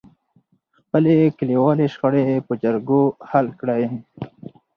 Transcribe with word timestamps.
خپلې 0.77 1.15
کليوالې 1.37 1.87
شخړې 1.93 2.25
په 2.47 2.53
جرګو 2.63 3.03
حل 3.29 3.47
کړئ. 3.59 3.83